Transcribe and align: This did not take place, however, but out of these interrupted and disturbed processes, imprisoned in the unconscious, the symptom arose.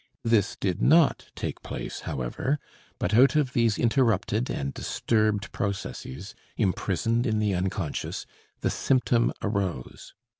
This 0.23 0.55
did 0.55 0.81
not 0.81 1.27
take 1.35 1.61
place, 1.61 1.99
however, 2.09 2.57
but 2.97 3.13
out 3.13 3.35
of 3.35 3.53
these 3.53 3.77
interrupted 3.77 4.49
and 4.49 4.73
disturbed 4.73 5.51
processes, 5.51 6.33
imprisoned 6.57 7.27
in 7.27 7.37
the 7.37 7.53
unconscious, 7.53 8.25
the 8.61 8.71
symptom 8.71 9.31
arose. 9.43 10.15